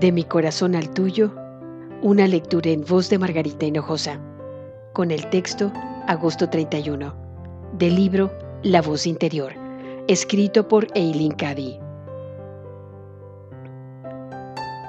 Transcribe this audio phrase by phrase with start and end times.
[0.00, 1.32] De mi corazón al tuyo,
[2.00, 4.18] una lectura en voz de Margarita Hinojosa,
[4.94, 5.70] con el texto
[6.08, 7.14] Agosto 31,
[7.78, 8.32] del libro
[8.62, 9.52] La voz interior,
[10.08, 11.78] escrito por Eileen Cady.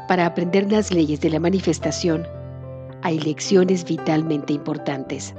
[0.07, 2.25] Para aprender las leyes de la manifestación,
[3.01, 5.35] hay lecciones vitalmente importantes.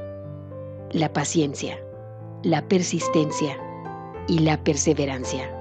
[0.91, 1.79] La paciencia,
[2.43, 3.57] la persistencia
[4.29, 5.54] y la perseverancia.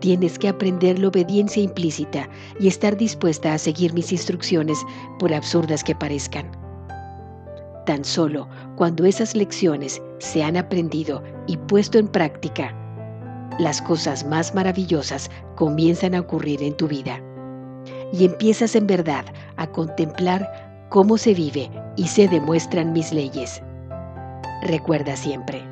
[0.00, 2.28] Tienes que aprender la obediencia implícita
[2.58, 4.78] y estar dispuesta a seguir mis instrucciones
[5.18, 6.50] por absurdas que parezcan.
[7.84, 12.74] Tan solo cuando esas lecciones se han aprendido y puesto en práctica,
[13.58, 17.20] las cosas más maravillosas comienzan a ocurrir en tu vida.
[18.10, 19.26] Y empiezas en verdad
[19.56, 23.62] a contemplar cómo se vive y se demuestran mis leyes.
[24.62, 25.62] Recuerda siempre,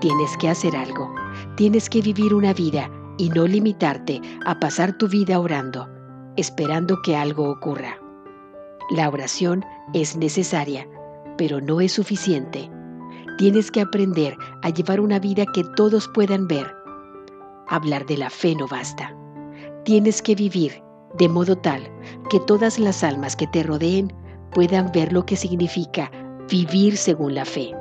[0.00, 1.12] tienes que hacer algo,
[1.56, 2.88] tienes que vivir una vida
[3.20, 5.90] y no limitarte a pasar tu vida orando,
[6.38, 8.00] esperando que algo ocurra.
[8.90, 10.88] La oración es necesaria,
[11.36, 12.70] pero no es suficiente.
[13.36, 16.74] Tienes que aprender a llevar una vida que todos puedan ver.
[17.68, 19.14] Hablar de la fe no basta.
[19.84, 20.82] Tienes que vivir
[21.18, 21.82] de modo tal
[22.30, 24.14] que todas las almas que te rodeen
[24.50, 26.10] puedan ver lo que significa
[26.48, 27.72] vivir según la fe,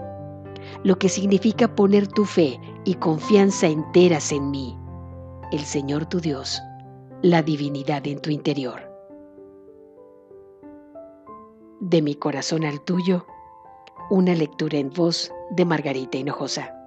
[0.83, 4.78] lo que significa poner tu fe y confianza enteras en mí
[5.51, 6.61] el Señor tu Dios,
[7.23, 8.81] la divinidad en tu interior.
[11.79, 13.25] De mi corazón al tuyo,
[14.11, 16.78] una lectura en voz de Margarita Hinojosa.